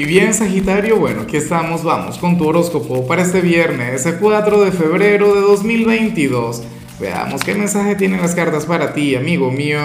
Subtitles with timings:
[0.00, 4.64] Y bien, Sagitario, bueno, aquí estamos, vamos con tu horóscopo para este viernes, ese 4
[4.64, 6.62] de febrero de 2022.
[6.98, 9.78] Veamos qué mensaje tienen las cartas para ti, amigo mío.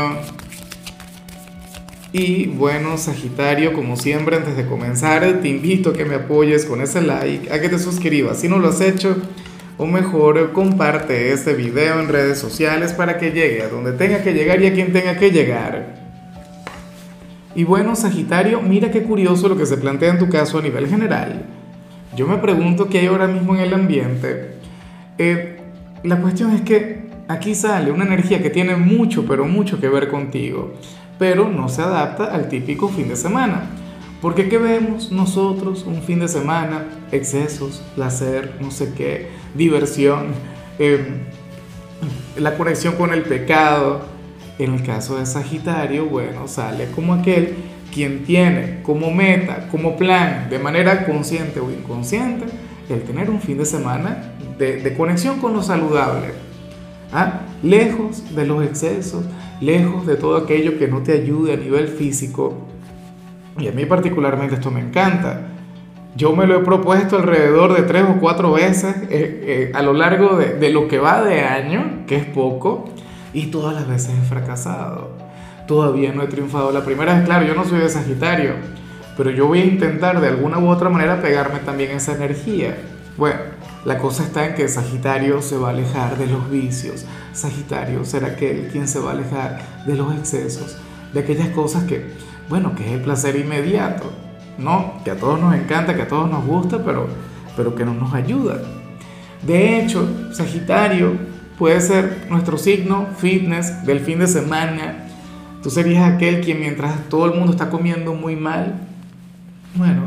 [2.13, 6.79] Y bueno, Sagitario, como siempre, antes de comenzar, te invito a que me apoyes con
[6.79, 9.17] ese like, a que te suscribas si no lo has hecho,
[9.77, 14.31] o mejor, comparte este video en redes sociales para que llegue a donde tenga que
[14.31, 16.04] llegar y a quien tenga que llegar.
[17.55, 20.87] Y bueno, Sagitario, mira qué curioso lo que se plantea en tu caso a nivel
[20.87, 21.45] general.
[22.13, 24.55] Yo me pregunto qué hay ahora mismo en el ambiente.
[25.17, 25.57] Eh,
[26.03, 30.09] la cuestión es que aquí sale una energía que tiene mucho, pero mucho que ver
[30.09, 30.73] contigo,
[31.17, 33.69] pero no se adapta al típico fin de semana.
[34.21, 36.85] Porque ¿qué vemos nosotros un fin de semana?
[37.13, 40.27] Excesos, placer, no sé qué, diversión,
[40.77, 41.21] eh,
[42.37, 44.14] la conexión con el pecado
[44.57, 47.55] en el caso de Sagitario, bueno, sale como aquel
[47.93, 52.45] quien tiene como meta, como plan, de manera consciente o inconsciente,
[52.89, 56.27] el tener un fin de semana de, conexión con lo saludable.
[57.13, 57.41] ¿ah?
[57.63, 59.25] Lejos de los excesos,
[59.61, 62.67] lejos de todo aquello que no te ayude a nivel físico.
[63.57, 65.47] Y a mí particularmente esto me encanta.
[66.15, 69.93] Yo me lo he propuesto alrededor de tres o cuatro veces eh, eh, a lo
[69.93, 72.85] largo de, de, lo que va de año, que es poco,
[73.35, 75.09] y todas las veces he fracasado.
[75.67, 76.71] Todavía no he triunfado.
[76.71, 78.53] La primera vez, claro, yo no soy de Sagitario,
[79.17, 82.77] pero yo voy a intentar de alguna u otra manera pegarme también esa energía.
[83.17, 83.39] Bueno,
[83.83, 87.05] la cosa está en que Sagitario se va a alejar de los vicios.
[87.33, 90.77] Sagitario será aquel quien se va a alejar de los excesos,
[91.13, 92.05] de aquellas cosas que,
[92.47, 94.13] bueno, que es el placer inmediato,
[94.57, 94.93] ¿no?
[95.03, 97.07] Que a todos nos encanta, que a todos nos gusta, pero,
[97.57, 98.61] pero que no nos ayuda.
[99.41, 105.07] De hecho, Sagitario puede ser nuestro signo fitness del fin de semana.
[105.63, 108.75] Tú serías aquel quien mientras todo el mundo está comiendo muy mal,
[109.75, 110.03] bueno,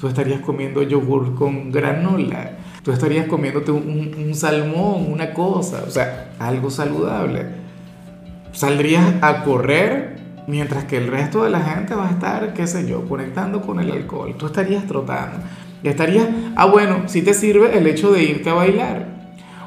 [0.00, 6.32] tú estarías comiendo yogur con granola, tú estarías comiéndote un, salmón, una cosa, o sea,
[6.38, 7.46] algo saludable.
[8.52, 12.88] Saldrías a correr mientras que el resto de la gente va a estar, qué sé
[12.88, 14.34] yo, conectando con el alcohol.
[14.38, 15.38] Tú estarías trotando.
[15.82, 16.26] Y estarías,
[16.56, 19.11] ah, bueno, si te sirve el hecho de irte a bailar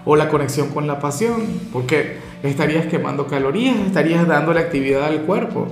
[0.06, 1.44] o la conexión con la pasión,
[1.74, 5.68] porque estarías quemando calorías, estarías dando la actividad al cuerpo.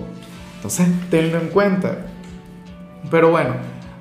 [0.55, 1.97] Entonces, tenlo en cuenta.
[3.11, 3.51] Pero bueno,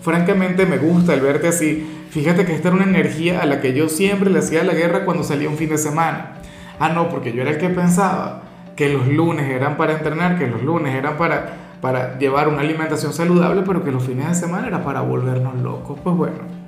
[0.01, 1.87] francamente me gusta el verte así.
[2.11, 5.05] Fíjate que esta era una energía a la que yo siempre le hacía la guerra
[5.05, 6.35] cuando salía un fin de semana.
[6.79, 8.43] Ah, no, porque yo era el que pensaba
[8.77, 13.13] que los lunes eran para entrenar, que los lunes eran para, para llevar una alimentación
[13.13, 15.99] saludable, pero que los fines de semana era para volvernos locos.
[16.03, 16.62] Pues bueno,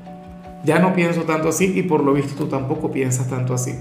[0.65, 3.75] ya no pienso tanto así y por lo visto tú tampoco piensas tanto así.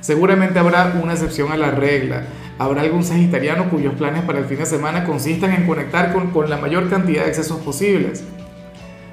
[0.00, 2.24] Seguramente habrá una excepción a la regla.
[2.58, 6.48] Habrá algún sagitariano cuyos planes para el fin de semana consistan en conectar con, con
[6.48, 8.24] la mayor cantidad de excesos posibles.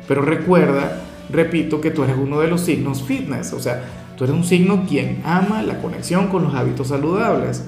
[0.08, 3.54] Pero recuerda, repito, que tú eres uno de los signos fitness.
[3.54, 3.84] O sea,
[4.16, 7.64] tú eres un signo quien ama la conexión con los hábitos saludables.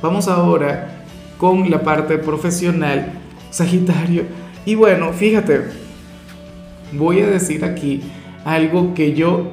[0.00, 1.04] Vamos ahora
[1.38, 3.12] con la parte profesional,
[3.50, 4.24] Sagitario.
[4.64, 5.81] Y bueno, fíjate,
[6.92, 8.02] voy a decir aquí
[8.44, 9.52] algo que yo,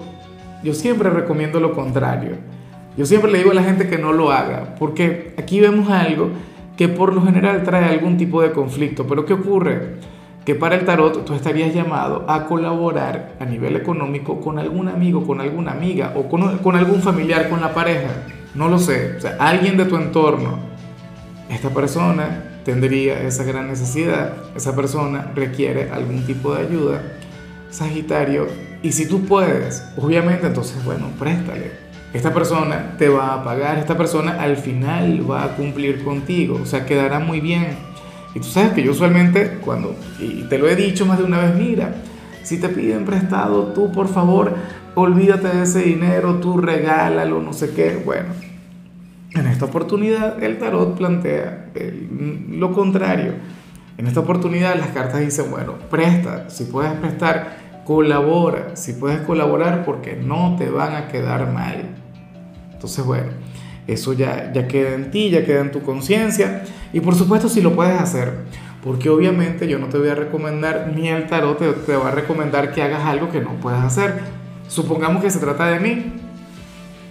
[0.64, 2.38] yo siempre recomiendo lo contrario.
[2.98, 6.32] Yo siempre le digo a la gente que no lo haga, porque aquí vemos algo
[6.76, 9.06] que por lo general trae algún tipo de conflicto.
[9.08, 9.98] Pero ¿qué ocurre?
[10.46, 15.26] Que para el tarot tú estarías llamado a colaborar a nivel económico con algún amigo,
[15.26, 18.10] con alguna amiga o con, con algún familiar, con la pareja.
[18.56, 20.58] No lo sé, o sea, alguien de tu entorno.
[21.50, 27.02] Esta persona tendría esa gran necesidad, esa persona requiere algún tipo de ayuda
[27.70, 28.48] Sagitario,
[28.82, 31.72] y si tú puedes, obviamente entonces, bueno, préstale.
[32.14, 36.66] Esta persona te va a pagar, esta persona al final va a cumplir contigo, o
[36.66, 37.68] sea, quedará muy bien.
[38.34, 41.40] Y tú sabes que yo usualmente, cuando, y te lo he dicho más de una
[41.40, 41.94] vez, mira,
[42.44, 44.56] si te piden prestado, tú por favor,
[44.96, 48.02] olvídate de ese dinero, tú regálalo, no sé qué.
[48.04, 48.30] Bueno,
[49.36, 51.70] en esta oportunidad el tarot plantea
[52.50, 53.34] lo contrario
[54.00, 59.84] en esta oportunidad las cartas dicen, bueno, presta, si puedes prestar, colabora, si puedes colaborar
[59.84, 61.84] porque no te van a quedar mal.
[62.72, 63.28] Entonces, bueno,
[63.88, 66.64] eso ya, ya queda en ti, ya queda en tu conciencia
[66.94, 68.46] y por supuesto si lo puedes hacer,
[68.86, 72.12] porque obviamente yo no te voy a recomendar, ni el tarot te, te va a
[72.12, 74.22] recomendar que hagas algo que no puedas hacer.
[74.70, 76.14] Supongamos que se trata de mí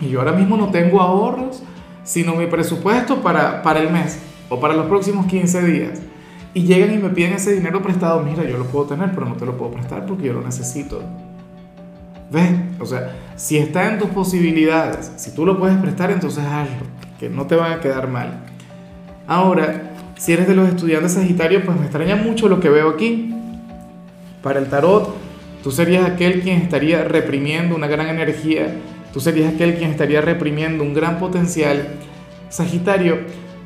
[0.00, 1.62] y yo ahora mismo no tengo ahorros,
[2.02, 4.19] sino mi presupuesto para, para el mes
[4.49, 6.00] o para los próximos 15 días
[6.55, 9.35] y llegan y me piden ese dinero prestado, mira, yo lo puedo tener, pero no
[9.35, 11.03] te lo puedo prestar porque yo lo necesito.
[12.31, 12.50] ¿Ves?
[12.79, 16.87] O sea, si está en tus posibilidades, si tú lo puedes prestar, entonces hazlo,
[17.19, 18.41] que no te van a quedar mal.
[19.27, 23.35] Ahora, si eres de los estudiantes Sagitarios, pues me extraña mucho lo que veo aquí.
[24.43, 25.15] Para el tarot,
[25.62, 28.75] tú serías aquel quien estaría reprimiendo una gran energía,
[29.12, 31.89] tú serías aquel quien estaría reprimiendo un gran potencial.
[32.50, 33.19] Sagitario,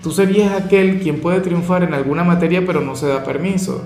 [0.03, 3.85] tú serías aquel quien puede triunfar en alguna materia pero no se da permiso.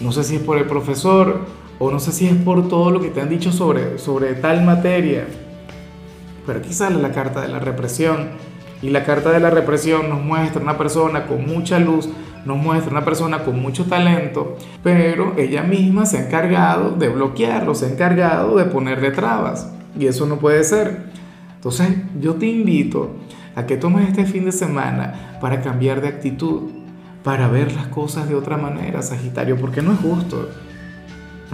[0.00, 1.40] No sé si es por el profesor
[1.78, 4.64] o no sé si es por todo lo que te han dicho sobre, sobre tal
[4.64, 5.26] materia.
[6.46, 8.30] Pero aquí sale la carta de la represión.
[8.82, 12.08] Y la carta de la represión nos muestra una persona con mucha luz,
[12.44, 17.74] nos muestra una persona con mucho talento, pero ella misma se ha encargado de bloquearlo,
[17.74, 19.70] se ha encargado de ponerle trabas.
[19.98, 21.06] Y eso no puede ser.
[21.54, 23.08] Entonces yo te invito
[23.56, 26.70] a que tomes este fin de semana para cambiar de actitud,
[27.22, 30.50] para ver las cosas de otra manera, Sagitario, porque no es justo.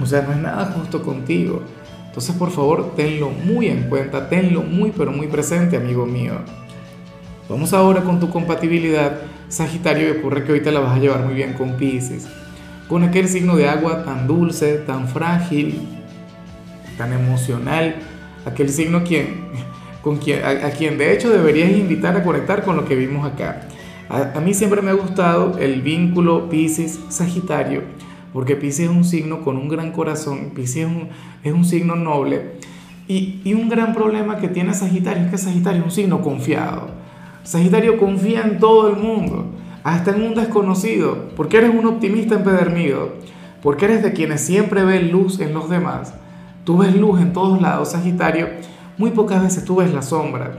[0.01, 1.63] O sea, no es nada justo contigo.
[2.07, 6.35] Entonces, por favor, tenlo muy en cuenta, tenlo muy, pero muy presente, amigo mío.
[7.49, 9.19] Vamos ahora con tu compatibilidad,
[9.49, 12.27] Sagitario, y ocurre que hoy te la vas a llevar muy bien con Pisces.
[12.89, 15.81] Con aquel signo de agua tan dulce, tan frágil,
[16.99, 17.95] tan emocional,
[18.45, 19.47] aquel signo quien,
[20.03, 23.69] con quien, a, quien de hecho deberías invitar a conectar con lo que vimos acá.
[24.09, 27.83] A, mí siempre me ha gustado el vínculo Pisces-Sagitario
[28.33, 30.89] porque Pisces es un signo con un gran corazón, Pisces
[31.43, 32.53] es un, signo noble.
[33.09, 36.91] Y, y, un gran problema que tiene Sagitario es que Sagitario es un signo confiado.
[37.43, 39.47] Sagitario confía en todo el mundo,
[39.83, 43.15] hasta en un desconocido, porque eres un optimista empedernido,
[43.63, 46.15] porque eres de quienes siempre ven luz en los demás.
[46.65, 48.49] Tú ves luz en todos lados, Sagitario.
[49.01, 50.53] Muy pocas veces tú ves la sombra.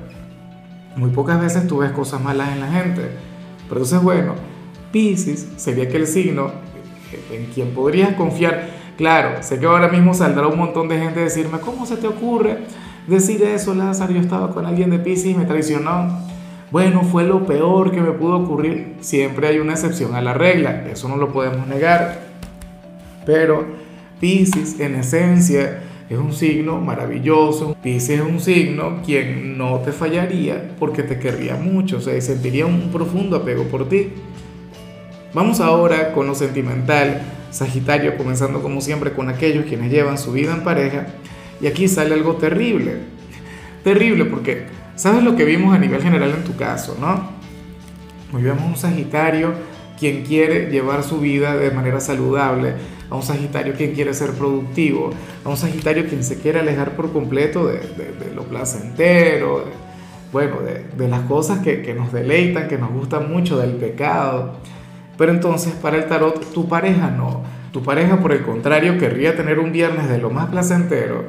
[0.96, 3.04] Muy pocas veces tú ves cosas malas en la gente.
[3.70, 4.34] Pero entonces, bueno,
[4.92, 6.50] Pisces sería aquel signo
[7.32, 8.68] en quien podrías confiar.
[8.98, 12.08] Claro, sé que ahora mismo saldrá un montón de gente a decirme, ¿cómo se te
[12.08, 12.64] ocurre
[13.06, 14.12] decir eso, Lázaro?
[14.12, 16.08] Yo estaba con alguien de Pisces y me traicionó.
[16.72, 18.96] Bueno, fue lo peor que me pudo ocurrir.
[19.02, 22.22] Siempre hay una excepción a la regla, eso no lo podemos negar.
[23.24, 23.68] Pero
[24.20, 27.76] Pisces, en esencia, es un signo maravilloso.
[27.82, 32.66] Pisces es un signo quien no te fallaría porque te querría mucho, o sea, sentiría
[32.66, 34.10] un profundo apego por ti.
[35.34, 40.54] Vamos ahora con lo sentimental, Sagitario, comenzando como siempre con aquellos quienes llevan su vida
[40.54, 41.08] en pareja.
[41.62, 42.98] Y aquí sale algo terrible.
[43.82, 44.66] Terrible porque,
[44.96, 47.30] ¿sabes lo que vimos a nivel general en tu caso, no?
[48.36, 49.54] Hoy vemos un Sagitario
[50.02, 52.74] quien quiere llevar su vida de manera saludable,
[53.12, 55.12] a un Sagitario quien quiere ser productivo,
[55.46, 57.80] a un Sagitario quien se quiere alejar por completo de,
[58.34, 59.66] lo placentero,
[60.34, 60.56] bueno,
[60.98, 64.56] de, las cosas que, que nos deleitan, que nos gustan mucho, del pecado.
[65.20, 67.44] Pero entonces para el tarot tu pareja no.
[67.72, 71.26] Tu pareja por el contrario querría tener un viernes de lo más placentero.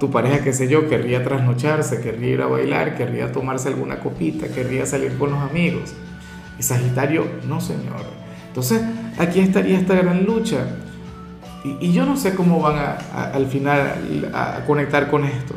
[0.00, 4.48] Tu pareja, qué sé yo, querría trasnocharse, querría ir a bailar, querría tomarse alguna copita,
[4.48, 5.94] querría salir con los amigos.
[6.58, 8.15] Y Sagitario, no señor.
[8.56, 8.80] Entonces
[9.18, 10.66] aquí estaría esta gran lucha.
[11.80, 15.54] Y, yo no sé cómo van a, al final a conectar con esto.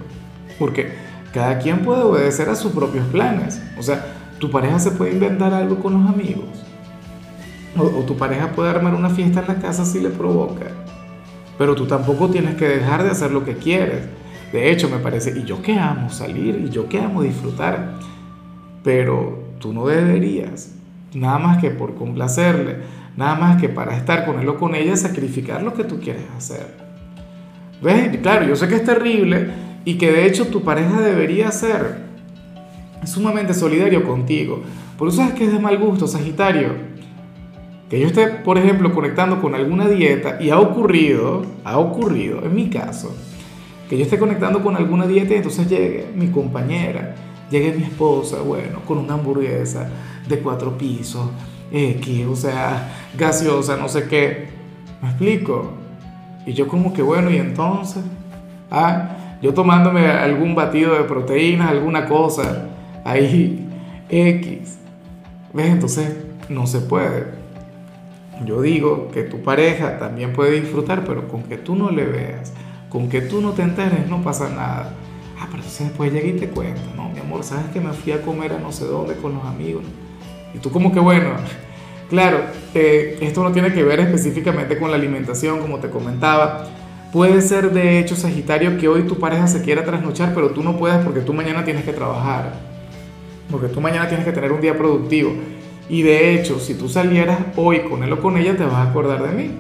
[0.58, 0.92] Porque
[1.34, 3.62] cada quien puede obedecer a sus propios planes.
[3.78, 4.06] O sea,
[4.40, 6.66] tu pareja se puede inventar algo con los amigos
[7.78, 10.68] o, tu pareja puede armar una fiesta en la casa si le provoca.
[11.58, 14.06] Pero tú tampoco tienes que dejar de hacer lo que quieres.
[14.52, 18.00] De hecho, me parece, y yo que amo salir, y yo que amo disfrutar.
[18.84, 20.76] Pero tú no deberías,
[21.14, 22.78] nada más que por complacerle,
[23.18, 26.24] nada más que para estar con él o con ella, sacrificar lo que tú quieres
[26.38, 26.76] hacer.
[27.82, 28.18] ¿Ves?
[28.22, 29.50] Claro, yo sé que es terrible
[29.86, 32.10] y que de hecho tu pareja debería ser
[33.06, 34.62] sumamente solidario contigo.
[34.98, 36.90] Por eso es que es de mal gusto, Sagitario
[37.90, 42.54] que yo esté, por ejemplo, conectando con alguna dieta y ha ocurrido, ha ocurrido, en
[42.54, 43.16] mi caso,
[43.90, 47.16] que yo esté conectando con alguna dieta y entonces llegue mi compañera,
[47.50, 49.90] llegue mi esposa, bueno, con una hamburguesa
[50.28, 51.30] de cuatro pisos,
[51.72, 54.50] X, o sea, gaseosa, no sé qué.
[55.02, 55.74] ¿Me explico?
[56.46, 58.04] Y yo como que, bueno, y entonces,
[58.72, 62.70] ah, yo tomándome algún batido de proteínas, alguna cosa,
[63.06, 63.68] ahí,
[64.10, 64.78] X.
[65.54, 65.68] ¿Ves?
[65.68, 66.16] Entonces,
[66.50, 67.28] no se puede.
[68.46, 72.54] Yo digo que tu pareja también puede disfrutar, pero con que tú no le veas,
[72.90, 74.94] con que tú no te enteres, no pasa nada.
[75.38, 78.24] Ah, pero entonces después llega y te cuenta, no, amor, sabes que me fui a
[78.24, 79.84] comer a no sé dónde con los amigos.
[80.54, 81.30] Y tú como que bueno,
[82.10, 82.40] claro,
[82.74, 86.66] eh, esto no tiene que ver específicamente con la alimentación, como te comentaba.
[87.14, 90.76] Puede ser de hecho, Sagitario, que hoy tu pareja se quiera trasnochar, pero tú no
[90.76, 92.54] puedes porque tú mañana tienes que trabajar.
[93.52, 95.32] Porque tú mañana tienes que tener un día productivo.
[95.88, 98.90] Y de hecho, si tú salieras hoy con él o con ella, te vas a
[98.90, 99.52] acordar de mí.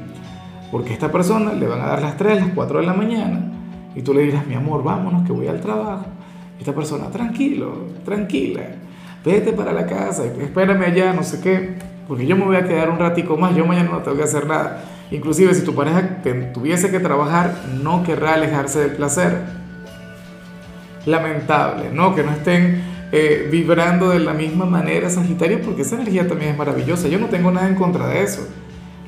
[0.71, 3.51] Porque a esta persona le van a dar las 3, las 4 de la mañana.
[3.95, 6.05] Y tú le dirás, mi amor, vámonos, que voy al trabajo.
[6.59, 8.61] Esta persona, tranquilo, tranquila.
[9.23, 11.75] Vete para la casa, espérame allá, no sé qué.
[12.07, 14.45] Porque yo me voy a quedar un ratico más, yo mañana no tengo que hacer
[14.45, 14.83] nada.
[15.11, 16.21] Inclusive si tu pareja
[16.53, 19.37] tuviese que trabajar, no querrá alejarse del placer.
[21.05, 22.13] Lamentable, ¿no?
[22.13, 26.57] Que no estén eh, vibrando de la misma manera Sagitario, porque esa energía también es
[26.57, 27.07] maravillosa.
[27.07, 28.47] Yo no tengo nada en contra de eso.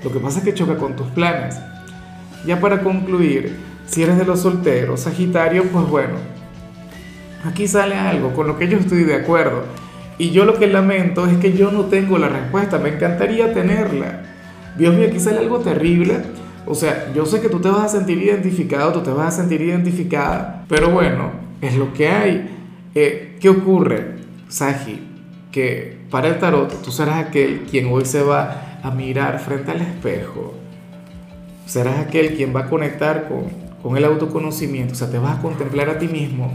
[0.03, 1.59] Lo que pasa es que choca con tus planes.
[2.45, 6.15] Ya para concluir, si eres de los solteros, Sagitario, pues bueno,
[7.45, 9.63] aquí sale algo con lo que yo estoy de acuerdo.
[10.17, 14.21] Y yo lo que lamento es que yo no tengo la respuesta, me encantaría tenerla.
[14.77, 16.17] Dios mío, aquí sale algo terrible.
[16.65, 19.41] O sea, yo sé que tú te vas a sentir identificado, tú te vas a
[19.41, 22.49] sentir identificada, pero bueno, es lo que hay.
[22.93, 24.17] Eh, ¿Qué ocurre,
[24.47, 24.99] Sagi?
[25.51, 29.81] Que para el tarot tú serás aquel quien hoy se va a mirar frente al
[29.81, 30.53] espejo.
[31.65, 33.45] Serás aquel quien va a conectar con,
[33.81, 36.53] con el autoconocimiento, o sea, te vas a contemplar a ti mismo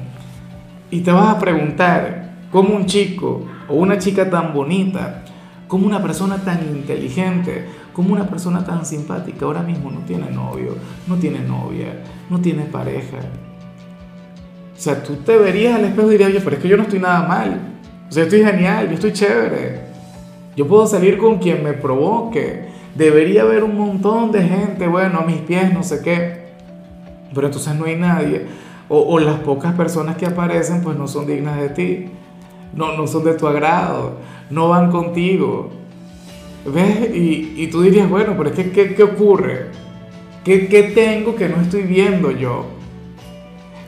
[0.90, 5.24] y te vas a preguntar cómo un chico o una chica tan bonita,
[5.68, 10.76] como una persona tan inteligente, como una persona tan simpática ahora mismo no tiene novio,
[11.06, 13.18] no tiene novia, no tiene pareja.
[14.76, 16.82] O sea, tú te verías al espejo y dirías, oye, pero es que yo no
[16.82, 17.60] estoy nada mal.
[18.08, 19.86] O sea, yo estoy genial, yo estoy chévere.
[20.54, 22.68] Yo puedo salir con quien me provoque.
[22.94, 26.46] Debería haber un montón de gente, bueno, a mis pies, no sé qué.
[27.34, 28.46] Pero entonces no hay nadie.
[28.88, 32.10] O, las pocas personas que aparecen, pues no son dignas de ti
[32.76, 34.18] no, no son de tu agrado,
[34.50, 35.70] no van contigo.
[36.66, 37.14] ¿Ves?
[37.14, 39.66] Y, y tú dirías, bueno, pero es que, ¿qué, qué ocurre?
[40.44, 42.66] ¿Qué, ¿Qué tengo que no estoy viendo yo?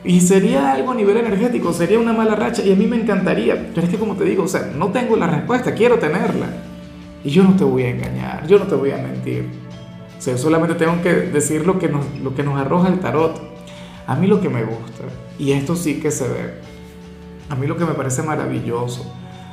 [0.03, 3.69] Y sería algo a nivel energético, sería una mala racha y a mí me encantaría,
[3.75, 6.47] pero es que como te digo, o sea, no tengo la respuesta, quiero tenerla.
[7.23, 9.49] Y yo no te voy a engañar, yo no te voy a mentir.
[10.17, 13.48] O sea, solamente tengo que decir lo que nos, lo que nos arroja el tarot.
[14.09, 15.03] A mí lo que me gusta,
[15.37, 16.55] y esto sí que se ve,
[17.47, 19.05] a mí lo que me parece maravilloso,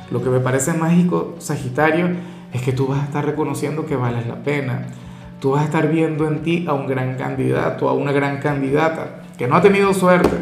[0.09, 2.09] lo que me parece mágico, Sagitario,
[2.51, 4.87] es que tú vas a estar reconociendo que vales la pena.
[5.39, 9.21] Tú vas a estar viendo en ti a un gran candidato, a una gran candidata,
[9.37, 10.35] que no ha tenido suerte,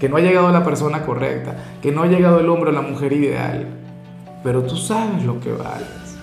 [0.00, 2.82] que no ha llegado la persona correcta, que no ha llegado el hombre a la
[2.82, 3.68] mujer ideal.
[4.42, 6.18] Pero tú sabes lo que vales.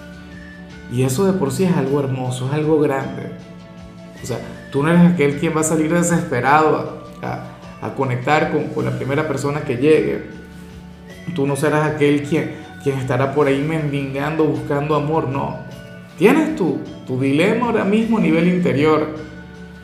[0.92, 3.32] Y eso de por sí es algo hermoso, es algo grande.
[4.22, 4.40] O sea,
[4.74, 9.28] tú no eres aquel quien va a salir desesperado a, conectar con, con la primera
[9.28, 10.40] persona que llegue
[11.36, 15.58] Tú no serás aquel quien, quien estará por ahí mendigando, buscando amor, no.
[16.18, 19.16] Tienes tu, tu dilema ahora mismo a nivel interior.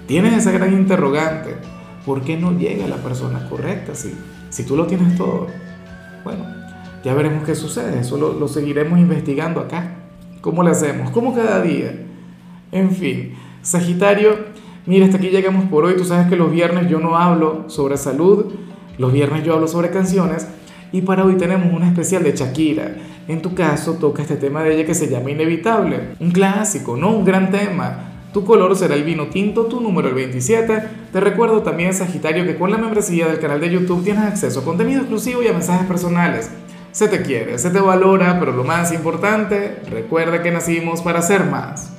[0.07, 1.55] Tienes esa gran interrogante.
[2.05, 4.13] ¿Por qué no llega la persona correcta si,
[4.49, 5.47] si tú lo tienes todo?
[6.23, 6.45] Bueno,
[7.03, 7.99] ya veremos qué sucede.
[7.99, 9.95] Eso lo, lo seguiremos investigando acá.
[10.41, 11.09] ¿Cómo lo hacemos?
[11.11, 11.95] ¿Cómo cada día?
[12.71, 14.54] En fin, Sagitario,
[14.85, 15.95] mira, hasta aquí llegamos por hoy.
[15.95, 18.53] Tú sabes que los viernes yo no hablo sobre salud.
[18.97, 20.47] Los viernes yo hablo sobre canciones.
[20.91, 22.95] Y para hoy tenemos un especial de Shakira.
[23.27, 26.11] En tu caso toca este tema de ella que se llama Inevitable.
[26.19, 28.11] Un clásico, no un gran tema.
[28.35, 30.83] Tu color será el vino tinto, tu número el 27.
[31.13, 34.63] Te recuerdo también, Sagitario, que con la membresía del canal de YouTube tienes acceso a
[34.65, 36.51] contenido exclusivo y a mensajes personales.
[36.91, 41.45] Se te quiere, se te valora, pero lo más importante, recuerda que nacimos para ser
[41.45, 41.91] más.